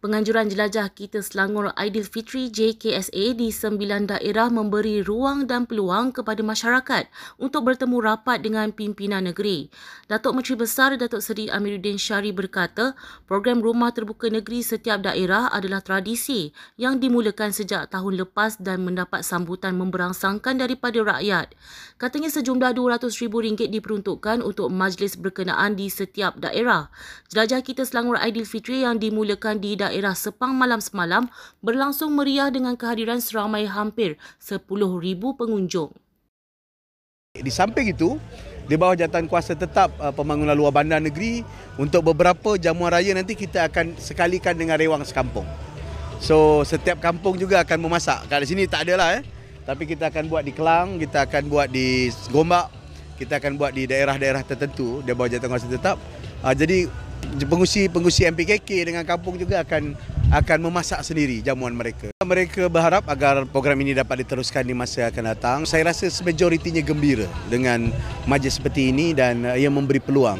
Penganjuran 0.00 0.48
jelajah 0.48 0.88
kita 0.96 1.20
Selangor 1.20 1.76
Aidilfitri 1.76 2.48
JKSA 2.48 3.36
di 3.36 3.52
sembilan 3.52 4.08
daerah 4.08 4.48
memberi 4.48 5.04
ruang 5.04 5.44
dan 5.44 5.68
peluang 5.68 6.16
kepada 6.16 6.40
masyarakat 6.40 7.04
untuk 7.36 7.68
bertemu 7.68 8.00
rapat 8.00 8.40
dengan 8.40 8.72
pimpinan 8.72 9.28
negeri. 9.28 9.68
Datuk 10.08 10.40
Menteri 10.40 10.56
Besar 10.56 10.96
Datuk 10.96 11.20
Seri 11.20 11.52
Amiruddin 11.52 12.00
Syari 12.00 12.32
berkata, 12.32 12.96
program 13.28 13.60
Rumah 13.60 13.92
Terbuka 13.92 14.32
Negeri 14.32 14.64
setiap 14.64 15.04
daerah 15.04 15.52
adalah 15.52 15.84
tradisi 15.84 16.48
yang 16.80 16.96
dimulakan 16.96 17.52
sejak 17.52 17.92
tahun 17.92 18.24
lepas 18.24 18.56
dan 18.56 18.80
mendapat 18.80 19.20
sambutan 19.20 19.76
memberangsangkan 19.76 20.64
daripada 20.64 20.96
rakyat. 21.04 21.52
Katanya 22.00 22.32
sejumlah 22.32 22.72
RM200,000 22.72 23.68
diperuntukkan 23.68 24.40
untuk 24.40 24.72
majlis 24.72 25.20
berkenaan 25.20 25.76
di 25.76 25.92
setiap 25.92 26.40
daerah. 26.40 26.88
Jelajah 27.28 27.60
kita 27.60 27.84
Selangor 27.84 28.16
Aidilfitri 28.16 28.80
yang 28.80 28.96
dimulakan 28.96 29.60
di 29.60 29.76
daerah 29.76 29.89
daerah 29.90 30.14
Sepang 30.14 30.54
malam 30.54 30.78
semalam 30.78 31.26
berlangsung 31.58 32.14
meriah 32.14 32.48
dengan 32.48 32.78
kehadiran 32.78 33.18
seramai 33.18 33.66
hampir 33.66 34.14
10,000 34.38 34.62
pengunjung. 35.34 35.90
Di 37.34 37.50
samping 37.50 37.90
itu, 37.90 38.18
di 38.70 38.78
bawah 38.78 38.94
jawatan 38.94 39.26
kuasa 39.26 39.58
tetap 39.58 39.90
uh, 39.98 40.14
pembangunan 40.14 40.54
luar 40.54 40.70
bandar 40.70 41.02
negeri 41.02 41.42
untuk 41.74 42.06
beberapa 42.06 42.54
jamuan 42.54 42.94
raya 42.94 43.10
nanti 43.18 43.34
kita 43.34 43.66
akan 43.66 43.98
sekalikan 43.98 44.54
dengan 44.54 44.78
rewang 44.78 45.02
sekampung. 45.02 45.46
So 46.22 46.62
setiap 46.62 47.02
kampung 47.02 47.34
juga 47.34 47.66
akan 47.66 47.82
memasak. 47.82 48.30
Kat 48.30 48.46
sini 48.46 48.70
tak 48.70 48.86
adalah 48.86 49.18
eh. 49.18 49.26
Tapi 49.66 49.86
kita 49.86 50.10
akan 50.10 50.26
buat 50.26 50.42
di 50.42 50.52
Kelang, 50.54 50.98
kita 50.98 51.26
akan 51.26 51.42
buat 51.46 51.68
di 51.70 52.10
Gombak, 52.34 52.66
kita 53.18 53.38
akan 53.38 53.58
buat 53.58 53.74
di 53.74 53.86
daerah-daerah 53.86 54.42
tertentu 54.42 55.02
di 55.02 55.14
bawah 55.14 55.30
jawatan 55.30 55.50
kuasa 55.50 55.66
tetap. 55.66 55.96
Uh, 56.42 56.54
jadi 56.54 56.86
pengusi-pengusi 57.46 58.26
MPKK 58.28 58.88
dengan 58.88 59.04
kampung 59.06 59.36
juga 59.40 59.62
akan 59.64 59.94
akan 60.30 60.58
memasak 60.62 61.02
sendiri 61.02 61.42
jamuan 61.42 61.74
mereka. 61.74 62.14
Mereka 62.22 62.70
berharap 62.70 63.02
agar 63.10 63.42
program 63.50 63.74
ini 63.82 63.98
dapat 63.98 64.22
diteruskan 64.22 64.62
di 64.62 64.74
masa 64.76 65.10
akan 65.10 65.24
datang. 65.34 65.58
Saya 65.66 65.90
rasa 65.90 66.06
semajoritinya 66.06 66.80
gembira 66.86 67.26
dengan 67.50 67.90
majlis 68.30 68.62
seperti 68.62 68.94
ini 68.94 69.10
dan 69.10 69.42
ia 69.58 69.66
memberi 69.66 69.98
peluang 69.98 70.38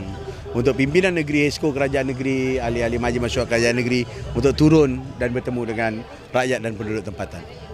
untuk 0.51 0.75
pimpinan 0.79 1.15
negeri, 1.15 1.47
esko 1.47 1.71
kerajaan 1.71 2.11
negeri, 2.11 2.59
ahli-ahli 2.59 2.99
majlis 2.99 3.23
masyarakat 3.23 3.51
kerajaan 3.51 3.77
negeri 3.79 4.03
untuk 4.35 4.55
turun 4.55 4.99
dan 5.19 5.31
bertemu 5.31 5.63
dengan 5.67 5.93
rakyat 6.35 6.59
dan 6.63 6.75
penduduk 6.75 7.07
tempatan. 7.07 7.70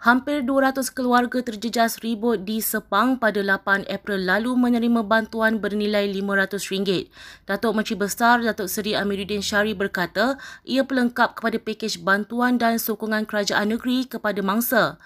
Hampir 0.00 0.40
200 0.48 0.96
keluarga 0.96 1.44
terjejas 1.44 2.00
ribut 2.00 2.40
di 2.48 2.64
Sepang 2.64 3.20
pada 3.20 3.36
8 3.44 3.84
April 3.84 4.24
lalu 4.24 4.56
menerima 4.56 5.04
bantuan 5.04 5.60
bernilai 5.60 6.08
RM500. 6.08 7.12
Datuk 7.44 7.76
Menteri 7.76 8.00
Besar 8.00 8.40
Datuk 8.40 8.72
Seri 8.72 8.96
Amiruddin 8.96 9.44
Syari 9.44 9.76
berkata 9.76 10.40
ia 10.64 10.88
pelengkap 10.88 11.36
kepada 11.36 11.60
pakej 11.60 12.00
bantuan 12.00 12.56
dan 12.56 12.80
sokongan 12.80 13.28
kerajaan 13.28 13.76
negeri 13.76 14.08
kepada 14.08 14.40
mangsa. 14.40 14.96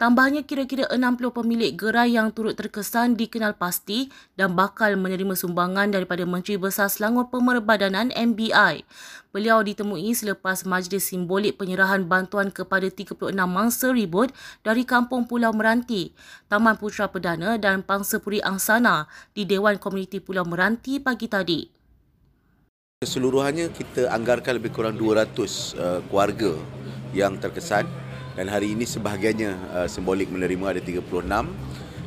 Tambahnya 0.00 0.42
kira-kira 0.42 0.90
60 0.90 1.30
pemilik 1.30 1.70
gerai 1.78 2.18
yang 2.18 2.34
turut 2.34 2.58
terkesan 2.58 3.14
dikenal 3.14 3.54
pasti 3.54 4.10
dan 4.34 4.58
bakal 4.58 4.98
menerima 4.98 5.38
sumbangan 5.38 5.94
daripada 5.94 6.26
Menteri 6.26 6.58
Besar 6.58 6.90
Selangor 6.90 7.30
Pemerbadanan 7.30 8.10
MBI. 8.10 8.82
Beliau 9.30 9.62
ditemui 9.62 10.10
selepas 10.12 10.66
majlis 10.66 11.06
simbolik 11.06 11.56
penyerahan 11.56 12.02
bantuan 12.02 12.50
kepada 12.50 12.90
36 12.90 13.30
mangsa 13.46 13.94
ribut 13.94 14.34
dari 14.66 14.82
Kampung 14.82 15.24
Pulau 15.30 15.54
Meranti, 15.54 16.10
Taman 16.50 16.76
Putra 16.76 17.06
Perdana 17.06 17.54
dan 17.56 17.86
Pangsapuri 17.86 18.42
Angsana 18.42 19.06
di 19.32 19.46
Dewan 19.46 19.78
Komuniti 19.78 20.18
Pulau 20.18 20.42
Meranti 20.44 20.98
pagi 20.98 21.30
tadi. 21.30 21.60
Keseluruhannya 23.02 23.70
kita 23.70 24.10
anggarkan 24.10 24.58
lebih 24.58 24.74
kurang 24.74 24.94
200 24.94 25.34
uh, 25.78 25.98
keluarga 26.06 26.58
yang 27.14 27.34
terkesan 27.38 28.01
dan 28.32 28.48
hari 28.48 28.72
ini 28.72 28.88
sebahagiannya 28.88 29.52
uh, 29.76 29.88
simbolik 29.88 30.32
menerima 30.32 30.78
ada 30.78 30.80
36 30.80 31.04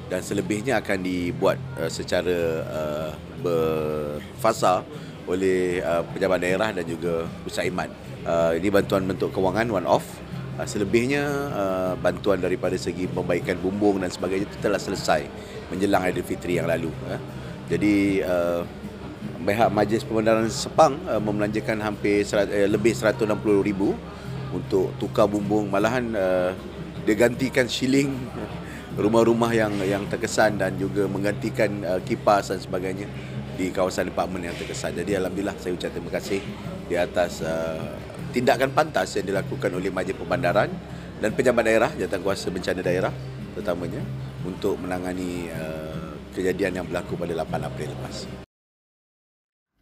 dan 0.09 0.22
selebihnya 0.22 0.81
akan 0.81 1.05
dibuat 1.05 1.57
uh, 1.77 1.89
secara 1.89 2.38
uh, 2.66 3.11
berfasa 3.41 4.81
oleh 5.25 5.81
uh, 5.81 6.05
pejabat 6.13 6.39
daerah 6.41 6.69
dan 6.73 6.85
juga 6.85 7.25
pusat 7.45 7.69
iman. 7.69 7.89
Uh, 8.25 8.57
ini 8.57 8.69
bantuan 8.73 9.05
bentuk 9.05 9.33
kewangan 9.33 9.69
one 9.69 9.88
off. 9.89 10.05
Uh, 10.57 10.66
selebihnya 10.66 11.25
uh, 11.53 11.94
bantuan 11.97 12.41
daripada 12.41 12.77
segi 12.77 13.05
perbaikan 13.09 13.57
bumbung 13.61 14.01
dan 14.01 14.09
sebagainya 14.09 14.50
itu 14.50 14.57
telah 14.61 14.81
selesai 14.81 15.25
menjelang 15.69 16.05
Aidilfitri 16.05 16.57
yang 16.57 16.69
lalu. 16.69 16.89
Uh. 17.05 17.21
Jadi 17.66 18.21
uh, 18.21 18.61
pihak 19.45 19.69
Majlis 19.73 20.05
Pembandaran 20.05 20.50
Sepang 20.50 20.97
uh, 21.05 21.21
membelanjakan 21.21 21.81
hampir 21.81 22.25
serat, 22.25 22.50
uh, 22.50 22.69
lebih 22.69 22.94
160 22.94 23.29
ribu 23.61 23.97
untuk 24.55 24.95
tukar 24.95 25.27
bumbung 25.27 25.67
malahan 25.67 26.05
uh, 26.16 26.51
dia 27.03 27.16
gantikan 27.19 27.67
shilling 27.67 28.16
rumah-rumah 28.95 29.51
yang 29.51 29.75
yang 29.83 30.03
terkesan 30.07 30.55
dan 30.55 30.79
juga 30.79 31.05
menggantikan 31.11 31.69
uh, 31.83 31.99
kipas 32.01 32.55
dan 32.55 32.59
sebagainya 32.63 33.07
di 33.55 33.71
kawasan 33.71 34.11
departmen 34.11 34.47
yang 34.47 34.55
terkesan. 34.55 34.95
Jadi 34.95 35.15
alhamdulillah 35.19 35.55
saya 35.59 35.75
ucap 35.75 35.91
terima 35.91 36.11
kasih 36.15 36.39
di 36.88 36.95
atas 36.95 37.44
uh, 37.44 37.95
tindakan 38.31 38.71
pantas 38.71 39.15
yang 39.15 39.27
dilakukan 39.27 39.71
oleh 39.71 39.91
Majlis 39.91 40.15
Pembandaran 40.15 40.71
dan 41.19 41.29
pejabat 41.31 41.63
daerah 41.63 41.91
jawatan 41.95 42.21
kuasa 42.23 42.51
bencana 42.51 42.81
daerah 42.83 43.11
terutamanya 43.55 44.03
untuk 44.44 44.75
menangani 44.79 45.47
uh, 45.51 46.15
kejadian 46.35 46.83
yang 46.83 46.85
berlaku 46.88 47.15
pada 47.15 47.31
8 47.31 47.67
April 47.67 47.89
lepas. 47.95 48.44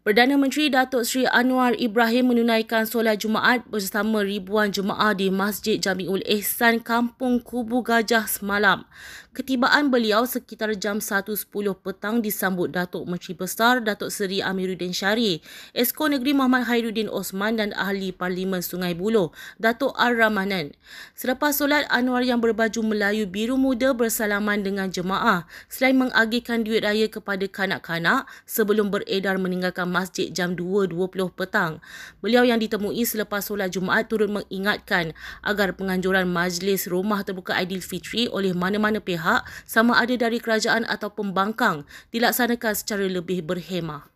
Perdana 0.04 0.36
Menteri 0.36 0.68
Datuk 0.68 1.08
Seri 1.08 1.24
Anwar 1.32 1.80
Ibrahim 1.80 2.36
menunaikan 2.36 2.84
solat 2.84 3.24
Jumaat 3.24 3.64
bersama 3.72 4.20
ribuan 4.20 4.68
jemaah 4.68 5.16
di 5.16 5.32
Masjid 5.32 5.80
Jamiul 5.80 6.20
Ihsan 6.28 6.84
Kampung 6.84 7.40
Kubu 7.40 7.80
Gajah 7.80 8.28
semalam. 8.28 8.84
Ketibaan 9.32 9.90
beliau 9.90 10.28
sekitar 10.28 10.76
jam 10.76 11.00
1.10 11.00 11.48
petang 11.80 12.20
disambut 12.20 12.68
Datuk 12.76 13.08
Menteri 13.08 13.32
Besar 13.32 13.80
Datuk 13.80 14.12
Seri 14.12 14.44
Amiruddin 14.44 14.92
Syari, 14.92 15.40
Esko 15.72 16.12
Negeri 16.12 16.36
Muhammad 16.36 16.68
Hairuddin 16.68 17.08
Osman 17.08 17.56
dan 17.56 17.72
Ahli 17.72 18.12
Parlimen 18.12 18.60
Sungai 18.60 18.94
Buloh, 19.00 19.32
Datuk 19.56 19.96
Ar-Rahmanan. 19.96 20.76
Selepas 21.16 21.64
solat, 21.64 21.88
Anwar 21.88 22.28
yang 22.28 22.44
berbaju 22.44 22.84
Melayu 22.84 23.24
biru 23.24 23.56
muda 23.56 23.96
bersalaman 23.96 24.68
dengan 24.68 24.92
jemaah 24.92 25.48
selain 25.72 25.96
mengagihkan 25.96 26.68
duit 26.68 26.84
raya 26.84 27.08
kepada 27.08 27.48
kanak-kanak 27.48 28.28
sebelum 28.44 28.92
beredar 28.92 29.40
meninggalkan 29.42 29.93
masjid 29.94 30.34
jam 30.34 30.58
2.20 30.58 30.98
petang. 31.38 31.78
Beliau 32.26 32.42
yang 32.42 32.58
ditemui 32.58 33.06
selepas 33.06 33.46
solat 33.46 33.70
Jumaat 33.70 34.10
turut 34.10 34.34
mengingatkan 34.34 35.14
agar 35.46 35.78
penganjuran 35.78 36.26
majlis 36.26 36.90
rumah 36.90 37.22
terbuka 37.22 37.54
Aidilfitri 37.54 38.26
oleh 38.34 38.58
mana-mana 38.58 38.98
pihak 38.98 39.46
sama 39.70 40.02
ada 40.02 40.18
dari 40.18 40.42
kerajaan 40.42 40.90
atau 40.90 41.14
pembangkang 41.14 41.86
dilaksanakan 42.10 42.74
secara 42.74 43.06
lebih 43.06 43.46
berhemah. 43.46 44.10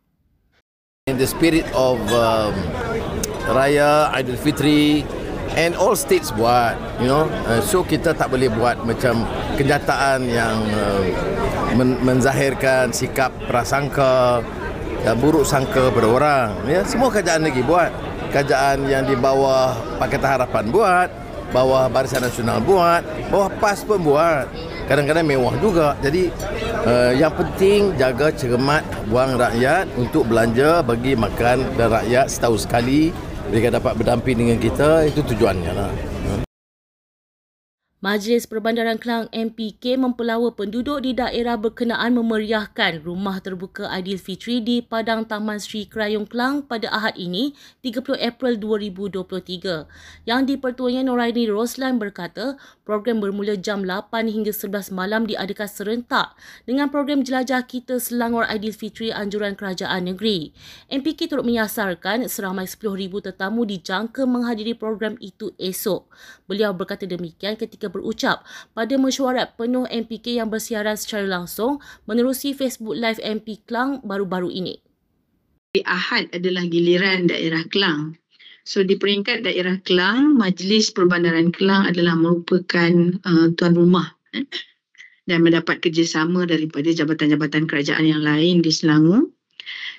In 1.06 1.22
the 1.22 1.30
spirit 1.30 1.64
of 1.72 2.02
um, 2.12 2.52
Raya 3.48 4.12
Aidilfitri 4.12 5.08
and 5.56 5.72
all 5.80 5.96
states 5.96 6.36
buat, 6.36 6.76
you 7.00 7.08
know, 7.08 7.32
uh, 7.48 7.64
so 7.64 7.82
kita 7.82 8.12
tak 8.12 8.28
boleh 8.28 8.52
buat 8.52 8.84
macam 8.84 9.24
kenyataan 9.56 10.28
yang 10.28 10.58
uh, 10.76 11.02
men- 11.80 12.00
menzahirkan 12.04 12.92
sikap 12.92 13.32
prasangka 13.48 14.44
dan 15.04 15.16
buruk 15.20 15.46
sangka 15.46 15.90
pada 15.92 16.08
orang. 16.08 16.50
Ya, 16.66 16.82
semua 16.88 17.12
kerajaan 17.12 17.46
lagi 17.46 17.62
buat. 17.66 17.92
Kerajaan 18.34 18.86
yang 18.92 19.08
di 19.08 19.16
bawah 19.16 19.78
Pakatan 19.98 20.30
Harapan 20.38 20.66
buat, 20.68 21.10
bawah 21.56 21.88
Barisan 21.88 22.22
Nasional 22.22 22.60
buat, 22.60 23.02
bawah 23.32 23.50
PAS 23.58 23.88
pun 23.88 24.04
buat 24.04 24.48
kadang-kadang 24.88 25.28
mewah 25.28 25.54
juga. 25.60 25.94
Jadi 26.00 26.32
uh, 26.88 27.12
yang 27.14 27.32
penting 27.36 27.94
jaga 28.00 28.32
cermat 28.32 28.82
wang 29.12 29.36
rakyat 29.36 29.86
untuk 30.00 30.26
belanja 30.32 30.82
bagi 30.82 31.14
makan 31.14 31.68
dan 31.76 31.88
rakyat 31.92 32.26
setahun 32.32 32.66
sekali 32.66 33.12
mereka 33.52 33.80
dapat 33.80 33.94
berdamping 34.00 34.36
dengan 34.40 34.58
kita 34.60 35.08
itu 35.08 35.20
tujuannya 35.24 35.72
lah. 35.76 35.92
Majlis 37.98 38.46
Perbandaran 38.46 39.02
Kelang 39.02 39.26
MPK 39.34 39.98
mempelawa 39.98 40.54
penduduk 40.54 41.02
di 41.02 41.18
daerah 41.18 41.58
berkenaan 41.58 42.14
memeriahkan 42.14 43.02
Rumah 43.02 43.42
Terbuka 43.42 43.90
Aidilfitri 43.90 44.62
di 44.62 44.86
Padang 44.86 45.26
Taman 45.26 45.58
Sri 45.58 45.90
Krayung 45.90 46.30
Kelang 46.30 46.62
pada 46.62 46.94
Ahad 46.94 47.18
ini, 47.18 47.58
30 47.82 48.22
April 48.22 48.54
2023. 48.62 49.90
Yang 50.30 50.42
dipertuanya 50.46 51.10
Noraini 51.10 51.50
Roslan 51.50 51.98
berkata, 51.98 52.62
program 52.86 53.18
bermula 53.18 53.58
jam 53.58 53.82
8 53.82 54.30
hingga 54.30 54.54
11 54.54 54.94
malam 54.94 55.26
diadakan 55.26 55.66
serentak 55.66 56.38
dengan 56.70 56.94
program 56.94 57.26
jelajah 57.26 57.66
kita 57.66 57.98
Selangor 57.98 58.46
Aidilfitri 58.46 59.10
anjuran 59.10 59.58
kerajaan 59.58 60.06
negeri. 60.06 60.54
MPK 60.94 61.34
turut 61.34 61.50
menyasarkan 61.50 62.30
seramai 62.30 62.70
10,000 62.70 63.26
tetamu 63.26 63.66
dijangka 63.66 64.30
menghadiri 64.30 64.78
program 64.78 65.18
itu 65.18 65.50
esok. 65.58 66.06
Beliau 66.46 66.78
berkata 66.78 67.10
demikian 67.10 67.58
ketika 67.58 67.87
ketika 67.88 67.96
berucap 67.96 68.38
pada 68.76 69.00
mesyuarat 69.00 69.56
penuh 69.56 69.88
MPK 69.88 70.44
yang 70.44 70.52
bersiaran 70.52 71.00
secara 71.00 71.24
langsung 71.24 71.80
menerusi 72.04 72.52
Facebook 72.52 73.00
Live 73.00 73.24
MP 73.24 73.64
Kelang 73.64 74.04
baru-baru 74.04 74.52
ini. 74.52 74.76
Ahad 75.88 76.28
adalah 76.34 76.66
giliran 76.68 77.30
daerah 77.32 77.64
Kelang. 77.72 78.20
So 78.68 78.84
di 78.84 79.00
peringkat 79.00 79.48
daerah 79.48 79.80
Kelang, 79.86 80.36
Majlis 80.36 80.92
Perbandaran 80.92 81.56
Kelang 81.56 81.88
adalah 81.88 82.20
merupakan 82.20 82.92
uh, 83.24 83.48
tuan 83.56 83.74
rumah 83.78 84.12
eh, 84.36 84.44
dan 85.30 85.46
mendapat 85.46 85.80
kerjasama 85.80 86.44
daripada 86.44 86.92
jabatan-jabatan 86.92 87.70
kerajaan 87.70 88.04
yang 88.04 88.20
lain 88.26 88.60
di 88.60 88.72
Selangor. 88.74 89.32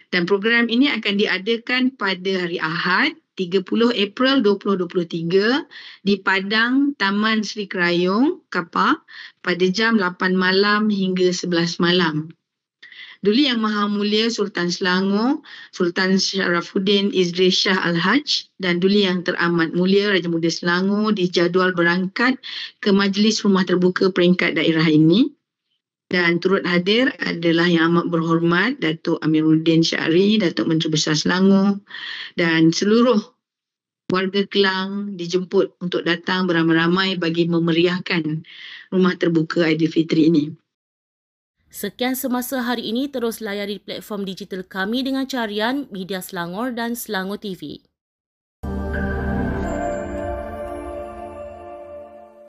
Dan 0.08 0.24
program 0.24 0.66
ini 0.72 0.90
akan 0.92 1.14
diadakan 1.20 1.96
pada 1.96 2.32
hari 2.48 2.58
Ahad 2.58 3.16
30 3.38 3.94
April 3.94 4.42
2023 4.42 6.02
di 6.02 6.18
Padang 6.18 6.98
Taman 6.98 7.46
Sri 7.46 7.70
Kerayong, 7.70 8.42
Kapar 8.50 8.98
pada 9.38 9.62
jam 9.70 9.94
8 9.94 10.34
malam 10.34 10.90
hingga 10.90 11.30
11 11.30 11.78
malam. 11.78 12.34
Duli 13.22 13.50
Yang 13.50 13.60
Maha 13.62 13.84
Mulia 13.90 14.26
Sultan 14.30 14.70
Selangor, 14.70 15.42
Sultan 15.74 16.18
Syarafuddin 16.18 17.10
Idris 17.10 17.66
Shah 17.66 17.78
Al-Haj 17.78 18.50
dan 18.62 18.78
Duli 18.82 19.06
Yang 19.06 19.30
Teramat 19.34 19.74
Mulia 19.74 20.14
Raja 20.14 20.30
Muda 20.30 20.50
Selangor 20.50 21.14
dijadual 21.14 21.74
berangkat 21.74 22.38
ke 22.78 22.94
Majlis 22.94 23.42
Rumah 23.42 23.66
Terbuka 23.66 24.10
Peringkat 24.14 24.54
Daerah 24.58 24.86
ini. 24.86 25.37
Dan 26.08 26.40
turut 26.40 26.64
hadir 26.64 27.12
adalah 27.20 27.68
yang 27.68 27.92
amat 27.92 28.08
berhormat 28.08 28.80
Datuk 28.80 29.20
Amiruddin 29.20 29.84
Syari, 29.84 30.40
Datuk 30.40 30.64
Menteri 30.64 30.96
Besar 30.96 31.12
Selangor 31.12 31.84
dan 32.32 32.72
seluruh 32.72 33.20
warga 34.08 34.40
Kelang 34.48 35.20
dijemput 35.20 35.76
untuk 35.84 36.08
datang 36.08 36.48
beramai-ramai 36.48 37.20
bagi 37.20 37.44
memeriahkan 37.44 38.40
Rumah 38.88 39.14
Terbuka 39.20 39.68
Aidilfitri 39.68 40.32
ini. 40.32 40.48
Sekian 41.68 42.16
semasa 42.16 42.64
hari 42.64 42.88
ini 42.88 43.12
terus 43.12 43.44
layari 43.44 43.76
platform 43.76 44.24
digital 44.24 44.64
kami 44.64 45.04
dengan 45.04 45.28
carian 45.28 45.84
Media 45.92 46.24
Selangor 46.24 46.72
dan 46.72 46.96
Selangor 46.96 47.36
TV. 47.36 47.84